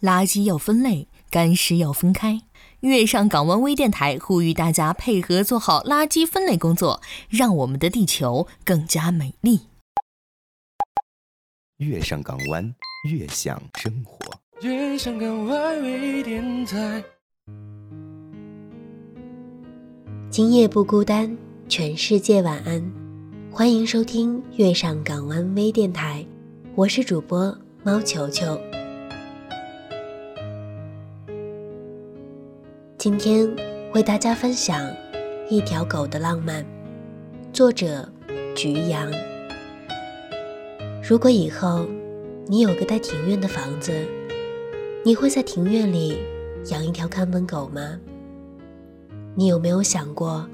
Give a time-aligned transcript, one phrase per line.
[0.00, 2.42] 垃圾要分类，干湿要分开。
[2.80, 9.68] 月上港湾微电台呼吁大家配合做好垃圾分类工作，让我们的地球更加美丽。
[11.76, 12.74] 月上港湾，
[13.10, 14.18] 悦享生活。
[14.62, 17.02] 月上港湾微电台。
[20.30, 21.36] 今夜不孤单，
[21.68, 22.92] 全世界晚安。
[23.50, 26.24] 欢迎收听月上港湾微电台，
[26.74, 28.58] 我是主播猫球球。
[33.00, 33.48] 今天
[33.94, 34.86] 为大家分享
[35.48, 36.62] 《一条狗的浪漫》，
[37.50, 38.06] 作者
[38.54, 39.10] 菊阳。
[41.02, 41.86] 如果以后
[42.46, 44.06] 你有个带庭院的房子，
[45.02, 46.18] 你会在庭院里
[46.66, 47.98] 养一条看门狗吗？
[49.34, 50.46] 你有没有想过，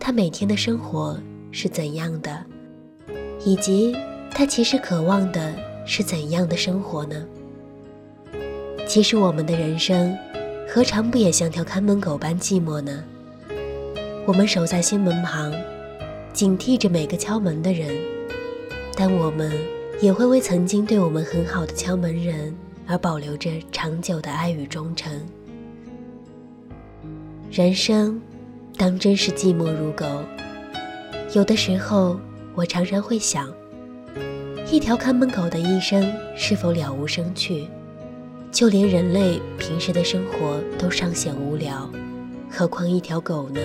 [0.00, 1.20] 它每天的生活
[1.50, 2.42] 是怎样的，
[3.44, 3.94] 以及
[4.30, 5.54] 它其实渴望的
[5.84, 7.22] 是怎样的生活呢？
[8.86, 10.16] 其实我们的人生。
[10.68, 13.04] 何尝不也像条看门狗般寂寞呢？
[14.26, 15.52] 我们守在心门旁，
[16.32, 17.94] 警惕着每个敲门的人，
[18.96, 19.52] 但我们
[20.00, 22.54] 也会为曾经对我们很好的敲门人
[22.86, 25.12] 而保留着长久的爱与忠诚。
[27.50, 28.18] 人生，
[28.78, 30.06] 当真是寂寞如狗。
[31.34, 32.18] 有的时候，
[32.54, 33.52] 我常常会想，
[34.70, 37.66] 一条看门狗的一生是否了无生趣？
[38.52, 41.88] 就连人类平时的生活都尚显无聊，
[42.50, 43.58] 何况一条狗呢？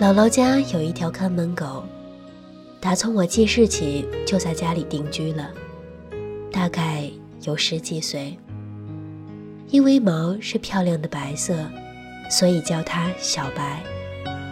[0.00, 1.84] 姥姥家有一条看门狗，
[2.80, 5.52] 打从我记事起就在家里定居了，
[6.50, 7.08] 大概
[7.44, 8.36] 有十几岁。
[9.68, 11.54] 因为毛是漂亮的白色，
[12.28, 13.84] 所以叫它小白。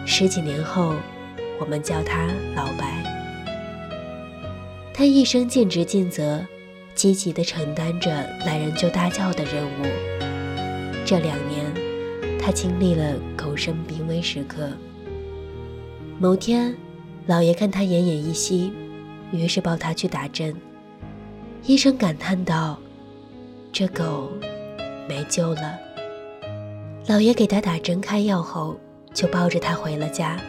[0.05, 0.93] 十几年后，
[1.59, 3.03] 我们叫它老白。
[4.93, 6.41] 它一生尽职尽责。
[6.95, 8.09] 积极地承担着
[8.45, 9.83] 来人就大叫的任务。
[11.05, 14.69] 这两年，他经历了狗生濒危时刻。
[16.17, 16.73] 某天，
[17.27, 18.71] 老爷看他奄奄一息，
[19.31, 20.55] 于是抱他去打针。
[21.65, 22.79] 医生感叹道
[23.73, 24.31] ：“这狗
[25.07, 25.77] 没救了。”
[27.07, 28.79] 老爷给他打针开药后，
[29.13, 30.39] 就抱着他回了家，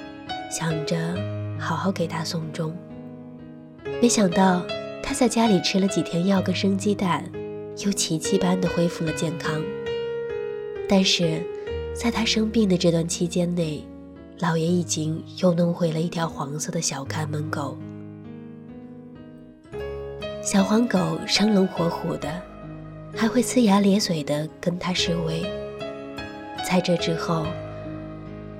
[0.50, 0.96] 想着
[1.58, 2.74] 好好给他送终。
[4.00, 4.62] 没想到。
[5.02, 7.24] 他在家里吃了几天药跟生鸡蛋，
[7.84, 9.62] 又奇迹般的恢复了健康。
[10.88, 11.42] 但是，
[11.94, 13.84] 在他生病的这段期间内，
[14.40, 17.76] 老爷已经又弄回了一条黄色的小看门狗。
[20.42, 22.42] 小黄狗生龙活虎的，
[23.16, 25.42] 还会呲牙咧嘴的跟他示威。
[26.68, 27.46] 在这之后，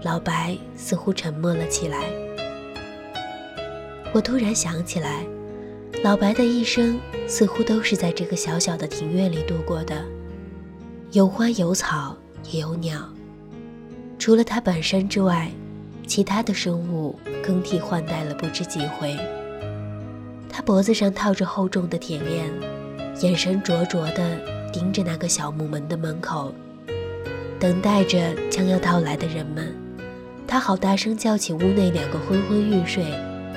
[0.03, 2.05] 老白似乎沉默了起来。
[4.13, 5.27] 我突然想起来。
[6.05, 10.05] 老白的一生似乎都是在这个小小的庭院里度过的，
[11.11, 12.17] 有花有草
[12.51, 13.01] 也有鸟。
[14.19, 15.51] 除了它本身之外，
[16.07, 19.17] 其他的生物更替换代了不知几回。
[20.49, 22.49] 他脖子上套着厚重的铁链，
[23.21, 24.39] 眼神灼灼地
[24.73, 26.53] 盯着那个小木门的门口，
[27.59, 29.75] 等待着将要到来的人们。
[30.47, 33.05] 他好大声叫起屋内两个昏昏欲睡、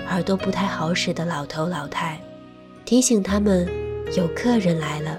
[0.10, 2.20] 耳朵不太好使的老头老太。
[2.90, 3.70] 提醒他们，
[4.18, 5.16] 有客人来了。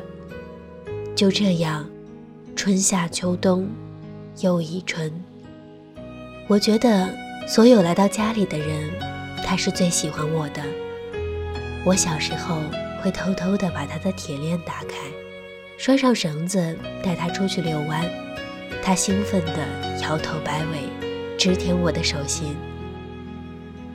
[1.14, 1.88] 就这样，
[2.56, 3.68] 春夏秋冬，
[4.40, 5.08] 又一春。
[6.48, 7.08] 我觉得，
[7.46, 8.90] 所有来到家里的人，
[9.46, 10.60] 他是最喜欢我的。
[11.84, 12.56] 我小时候
[13.04, 14.96] 会偷偷地把他的铁链打开，
[15.78, 18.04] 拴上绳子，带他出去遛弯。
[18.82, 20.88] 他兴奋地摇头摆尾，
[21.38, 22.56] 直舔我的手心。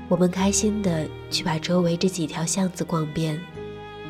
[0.08, 3.38] 我们开心地去把周围这几条巷子逛遍。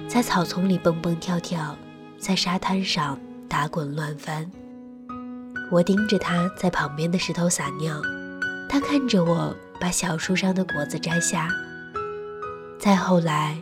[0.07, 1.75] 在草丛里蹦蹦跳跳，
[2.17, 4.49] 在沙滩上打滚乱翻。
[5.71, 8.01] 我盯着他在旁边的石头撒尿，
[8.69, 11.49] 他看着我把小树上的果子摘下。
[12.79, 13.61] 再后来，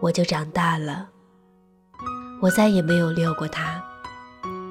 [0.00, 1.08] 我就长大了。
[2.40, 3.80] 我再也没有遛过它，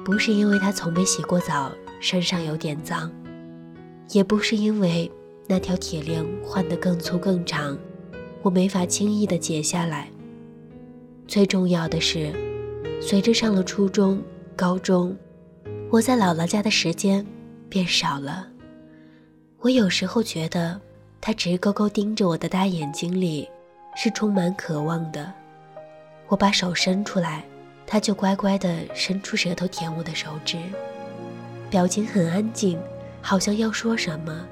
[0.04, 3.10] 不是因为它从没洗过澡，身上有点脏，
[4.10, 5.10] 也不是因为
[5.48, 7.76] 那条铁链换得更粗更长，
[8.42, 10.10] 我没法轻易地解下来。
[11.26, 12.32] 最重要的是，
[13.00, 14.22] 随着上了初中、
[14.54, 15.16] 高中，
[15.90, 17.26] 我在姥姥家的时间
[17.68, 18.46] 变少了。
[19.60, 20.78] 我有时候觉得，
[21.20, 23.48] 他直勾勾盯着我的大眼睛里，
[23.96, 25.32] 是充满渴望的。
[26.28, 27.44] 我把手伸出来，
[27.86, 30.58] 他就乖乖地伸出舌头舔我的手指，
[31.70, 32.78] 表情很安静，
[33.22, 34.46] 好像要说什么，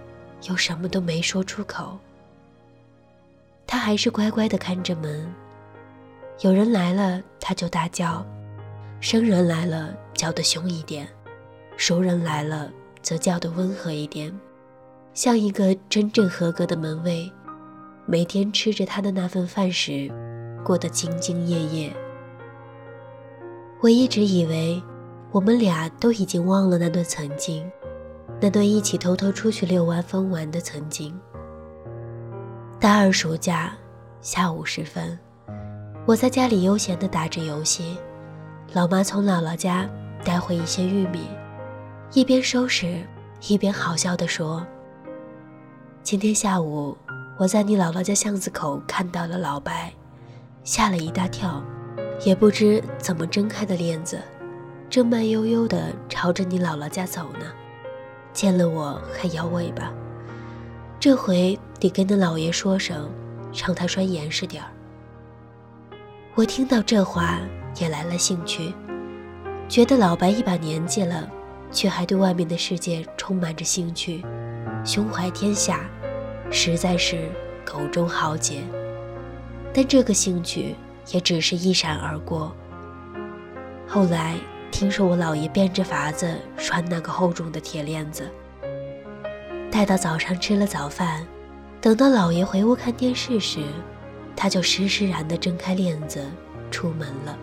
[0.48, 1.98] 又什么都没说出口。
[3.66, 5.30] 他还是乖乖地看着门。
[6.40, 8.24] 有人来了，他就大叫，
[8.98, 11.06] 生人来了叫得凶一点，
[11.76, 12.72] 熟人来了
[13.02, 14.32] 则叫得温和一点，
[15.12, 17.30] 像一个真正合格的门卫，
[18.06, 20.10] 每天吃着他的那份饭时，
[20.64, 21.94] 过得兢兢业业。
[23.82, 24.82] 我一直以为，
[25.32, 27.70] 我们俩都已经忘了那段曾经，
[28.40, 31.14] 那段一起偷偷出去遛弯疯玩的曾经。
[32.80, 33.74] 大二暑假
[34.22, 35.18] 下午时分，
[36.06, 37.96] 我在家里悠闲地打着游戏。
[38.72, 39.88] 老妈从姥姥家
[40.24, 41.26] 带回一些玉米，
[42.12, 43.00] 一边收拾
[43.48, 44.66] 一边好笑地说
[46.02, 46.96] ：“今天下午
[47.38, 49.92] 我在你姥姥家巷子口看到了老白，
[50.64, 51.62] 吓了一大跳，
[52.24, 54.20] 也不知怎么睁开的链子，
[54.88, 57.46] 正慢悠悠地朝着你姥姥家走呢。
[58.32, 59.92] 见了我还摇尾巴，
[60.98, 63.10] 这回得跟那老爷说声，
[63.52, 64.70] 让他拴严实点儿。”
[66.34, 67.38] 我听到这话。
[67.78, 68.74] 也来了兴趣，
[69.68, 71.30] 觉得老白一把年纪了，
[71.70, 74.24] 却还对外面的世界充满着兴趣，
[74.84, 75.88] 胸怀天下，
[76.50, 77.30] 实在是
[77.64, 78.64] 口中豪杰。
[79.72, 80.74] 但这个兴趣
[81.12, 82.52] 也只是一闪而过。
[83.86, 84.34] 后来
[84.72, 88.28] 听说我姥爷变着法子拴那个厚重的铁链子，
[89.70, 91.24] 待到早上吃了早饭，
[91.80, 93.60] 等到姥爷回屋看电视时，
[94.34, 96.24] 他就施施然地挣开链子
[96.70, 97.36] 出门了。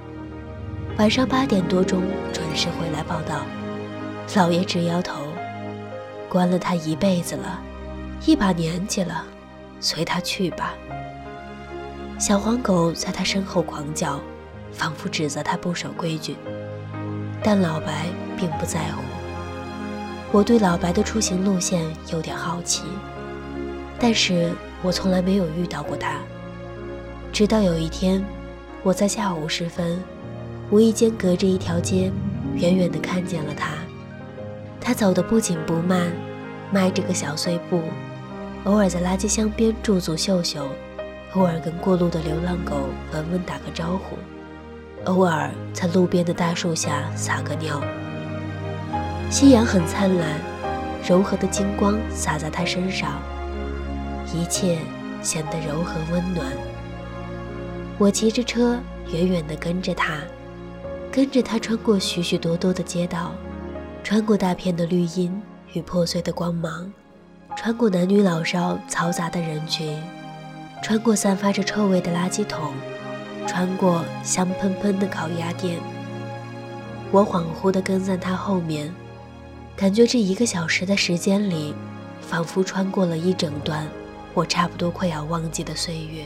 [0.98, 2.02] 晚上八点多钟
[2.34, 3.42] 准时回来报道，
[4.36, 5.14] 老爷直摇头，
[6.28, 7.62] 关了他一辈子了，
[8.26, 9.24] 一把年纪了，
[9.80, 10.74] 随他去吧。
[12.20, 14.20] 小黄狗在他身后狂叫，
[14.72, 16.36] 仿佛指责他不守规矩，
[17.44, 19.04] 但老白并不在乎。
[20.32, 22.84] 我对老白的出行路线有点好奇，
[24.00, 24.52] 但是
[24.82, 26.18] 我从来没有遇到过他。
[27.32, 28.24] 直到有一天，
[28.84, 30.02] 我在下午时分。
[30.70, 32.12] 无意间隔着一条街，
[32.56, 33.70] 远远地看见了他。
[34.82, 36.12] 他走得不紧不慢，
[36.72, 37.82] 迈着个小碎步，
[38.66, 40.68] 偶尔在垃圾箱边驻足嗅嗅，
[41.36, 44.18] 偶尔跟过路的流浪狗闻闻打个招呼，
[45.06, 47.82] 偶尔在路边的大树下撒个尿。
[49.30, 50.42] 夕阳很灿烂，
[51.08, 53.22] 柔和的金光洒在他身上，
[54.34, 54.80] 一切
[55.22, 56.46] 显得柔和温暖。
[58.00, 58.80] 我骑着车
[59.12, 60.20] 远远地跟着他。
[61.12, 63.32] 跟着他穿过许许多多的街道，
[64.04, 65.42] 穿过大片的绿荫
[65.74, 66.92] 与破碎的光芒，
[67.56, 70.00] 穿过男女老少嘈杂的人群，
[70.84, 72.72] 穿过散发着臭味的垃圾桶，
[73.48, 75.80] 穿过香喷喷的烤鸭店。
[77.10, 78.94] 我恍惚地跟在他后面，
[79.76, 81.74] 感觉这一个小时的时间里，
[82.22, 83.88] 仿佛穿过了一整段
[84.36, 86.24] 我差不多快要忘记的岁月。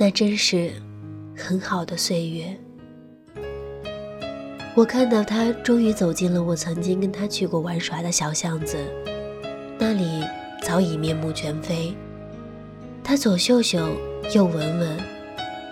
[0.00, 0.70] 那真是
[1.36, 2.56] 很好的岁月。
[4.76, 8.78] 我看到他终于走进了我曾经跟他去过玩耍的小巷子，
[9.76, 10.24] 那里
[10.62, 11.92] 早已面目全非。
[13.02, 13.88] 他左嗅嗅，
[14.32, 14.96] 右闻闻，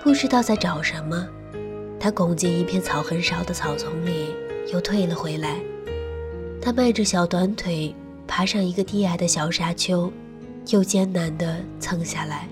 [0.03, 1.25] 不知道在找什么。
[2.01, 4.35] 他拱进一片草很少的草丛里，
[4.73, 5.61] 又退了回来。
[6.61, 7.95] 他迈着小短腿，
[8.27, 10.13] 爬上一个低矮的小沙丘，
[10.71, 12.49] 又艰难地蹭下来。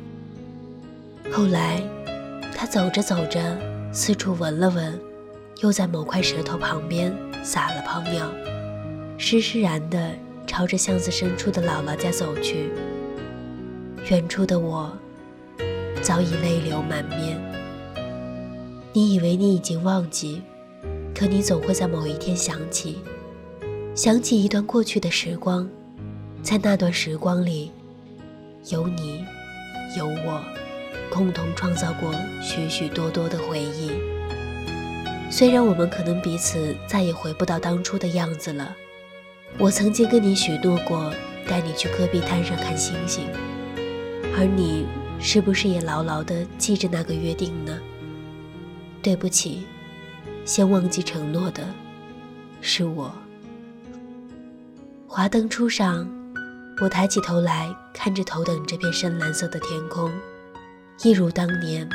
[1.37, 1.83] 后来，
[2.55, 3.59] 他走着走着，
[3.93, 4.97] 四处闻了闻。
[5.63, 7.13] 又在某块石头旁边
[7.43, 8.31] 撒了泡尿，
[9.19, 10.13] 施施然地
[10.47, 12.71] 朝着巷子深处的姥姥家走去。
[14.11, 14.97] 远处的我
[16.01, 17.37] 早已泪流满面。
[18.93, 20.41] 你以为你已经忘记，
[21.13, 23.01] 可你总会在某一天想起，
[23.93, 25.69] 想起一段过去的时光，
[26.45, 27.73] 在那段时光里，
[28.71, 29.25] 有你，
[29.97, 30.41] 有我，
[31.11, 33.91] 共同创造过许许多多的回忆。
[35.31, 38.75] 虽然我们可能彼此再也回不到当初的样子了，
[39.59, 41.13] 我曾经跟你许诺过
[41.49, 43.27] 带你去戈壁滩上看星星，
[44.37, 44.87] 而你
[45.19, 47.79] 是不是也牢牢地记着那个约定呢？
[49.03, 49.65] 对不起，
[50.45, 51.63] 先忘记承诺的
[52.61, 53.13] 是我。
[55.07, 56.09] 华灯初上，
[56.81, 60.11] 我抬起头来看着头顶这片深蓝色的天空，
[61.03, 61.89] 一如当年，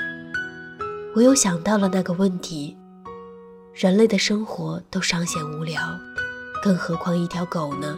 [1.16, 2.76] 我又想到了那个问题。
[3.74, 5.82] 人类的生活都尚显无聊，
[6.62, 7.98] 更何况一条狗呢？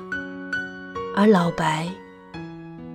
[1.16, 1.90] 而老白，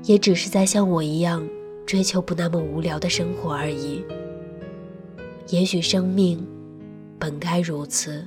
[0.04, 1.46] 也只是在像我一样
[1.84, 4.04] 追求不那么无聊的生活而已。
[5.48, 6.46] 也许生命
[7.18, 8.24] 本该如此。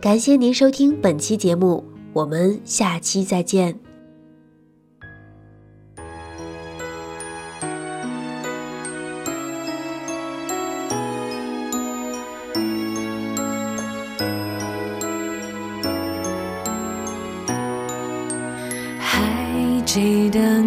[0.00, 3.85] 感谢您收听本期节目，我们下期再见。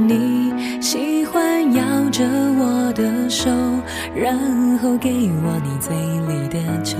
[0.07, 2.23] 你喜欢摇着
[2.57, 3.49] 我的手，
[4.15, 4.37] 然
[4.79, 5.09] 后给
[5.43, 5.95] 我你嘴
[6.27, 6.97] 里的球，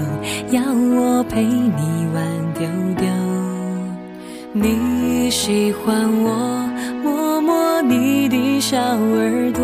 [0.51, 3.07] 要我陪你玩丢丢。
[4.51, 6.67] 你喜欢我
[7.03, 9.63] 摸摸你的小耳朵，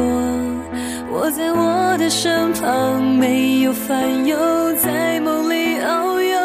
[1.12, 4.38] 我在我的身旁没有烦忧，
[4.77, 6.39] 在梦里遨游。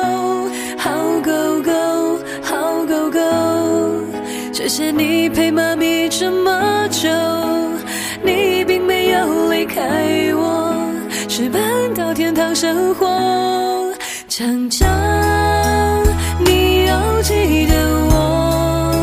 [0.79, 0.91] 好
[1.23, 3.21] 狗狗，好狗狗，
[4.53, 6.80] 谢谢你陪妈咪这么
[12.55, 13.07] 生活。
[14.29, 14.89] 强强，
[16.45, 17.75] 你要记得
[18.11, 18.95] 我，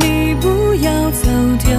[0.00, 1.28] 你不要走
[1.64, 1.78] 丢，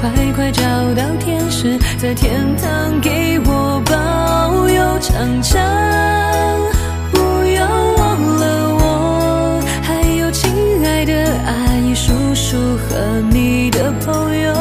[0.00, 0.62] 快快找
[0.94, 4.98] 到天使，在天堂给我保佑。
[5.00, 5.60] 强强，
[7.12, 7.18] 不
[7.54, 7.66] 要
[7.98, 10.50] 忘了我，还有亲
[10.84, 11.12] 爱的
[11.44, 12.56] 阿姨、叔叔
[12.88, 14.53] 和你的朋友，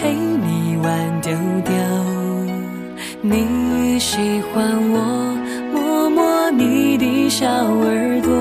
[0.00, 1.32] 陪你玩丢
[1.64, 1.74] 丢。
[3.20, 4.16] 你喜
[4.54, 5.36] 欢我
[5.72, 8.32] 摸摸你的小耳朵，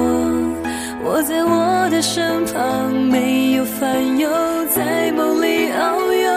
[1.04, 4.30] 我在我的身旁没有烦忧，
[4.70, 6.30] 在梦里遨游。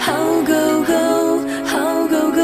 [0.00, 0.12] 好
[0.44, 0.52] 狗
[0.90, 0.92] 狗，
[1.64, 1.78] 好
[2.10, 2.42] 狗狗。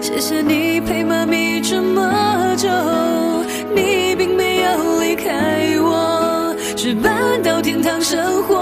[0.00, 2.68] 谢谢你陪妈咪这么久，
[3.74, 8.59] 你并没有离开我，是搬到天堂生活。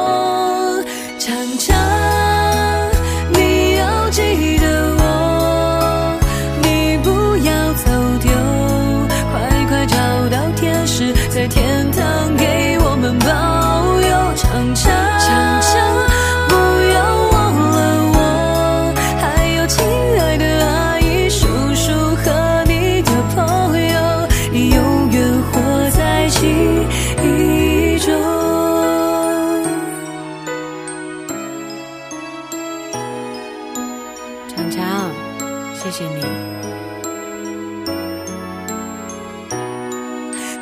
[35.91, 36.21] 谢谢你。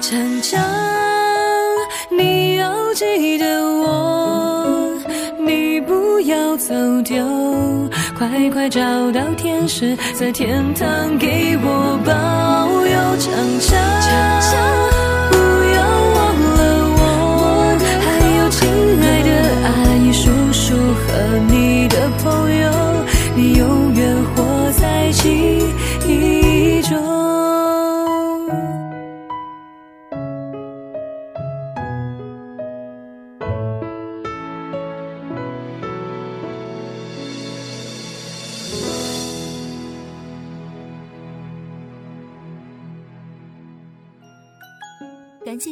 [0.00, 0.62] 强强，
[2.11, 4.97] 你要记得我，
[5.37, 7.25] 你不要走丢，
[8.16, 8.80] 快快找
[9.11, 13.16] 到天使，在天堂给我保佑。
[13.18, 15.05] 强强，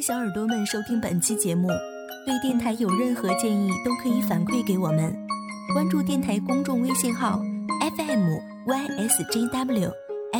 [0.06, 1.66] 小耳朵们收听本期节目，
[2.26, 5.16] 对电台有任何建议都可以反馈给我们。
[5.72, 7.40] 关注电台公众微信号
[7.96, 8.28] FM
[8.66, 9.90] YSJW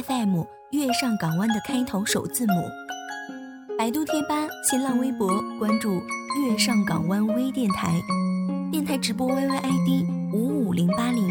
[0.04, 0.42] FM
[0.72, 2.52] 月上港湾的开头首字母。
[3.78, 7.98] 百度贴吧、新浪微博关注月上港湾微电台，
[8.70, 11.26] 电台直播 YYID 五五零八零。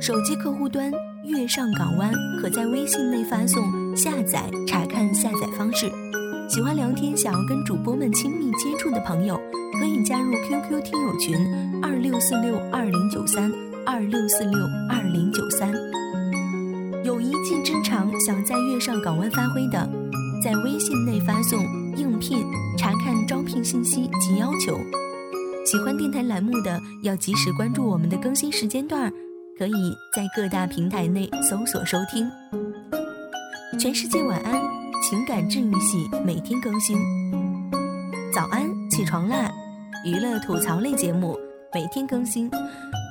[0.00, 0.90] 手机客户端
[1.24, 5.92] 月上港湾可在微信内发送下载查看下载方式。
[6.48, 9.38] 喜欢聊天、想要跟主播们亲密接触的朋友，
[9.78, 11.36] 可以加入 QQ 听友群
[11.82, 13.52] 二六四六二零九三
[13.84, 15.70] 二六四六二零九三。
[17.04, 19.86] 有一技之长想在月上港湾发挥的，
[20.42, 21.62] 在微信内发送
[21.96, 22.42] “应聘”
[22.78, 24.74] 查看招聘信息及要求。
[25.66, 29.12] 喜欢电台栏目的，要及时关注我们的更新时间段，
[29.58, 32.26] 可以在各大平台内搜索收听。
[33.78, 34.77] 全世界晚安。
[35.00, 36.98] 情感治愈系每天更新，
[38.34, 39.50] 早安，起床啦！
[40.04, 41.38] 娱乐吐槽类节目
[41.72, 42.50] 每天更新，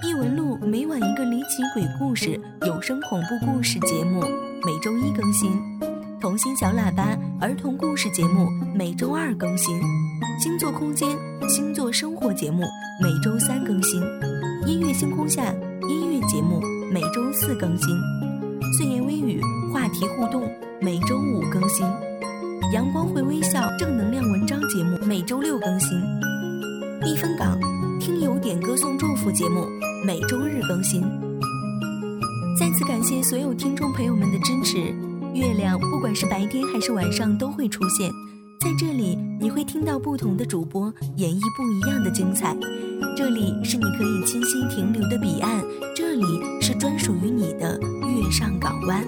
[0.03, 4.20] 异闻录每晚一个离奇鬼故事有声恐怖故事节目
[4.65, 5.51] 每周一更新，
[6.20, 9.79] 童心小喇叭儿童故事节目每周二更新，
[10.39, 11.10] 星座空间
[11.48, 12.63] 星座生活节目
[13.01, 14.01] 每周三更新，
[14.65, 15.53] 音乐星空下
[15.88, 17.88] 音乐节目每周四更新，
[18.77, 19.41] 碎言微语
[19.88, 20.44] 话题互动。
[20.82, 21.88] 每周五更新，
[22.74, 25.98] 阳光会微笑正能量文章节目每周六更新，
[27.00, 27.58] 避风港
[27.98, 29.65] 听友点歌送祝福节目
[30.06, 31.01] 每周日更新，
[32.60, 34.94] 再次感谢所有听众朋友们的支持。
[35.34, 38.12] 月亮不管是白天还是晚上都会出现
[38.60, 42.53] 在这里，你会听到不同的主播演绎不一样的精彩。
[43.15, 45.63] 这里是你可以栖息停留的彼岸，
[45.96, 46.25] 这里
[46.60, 49.01] 是专属于你的月上港湾。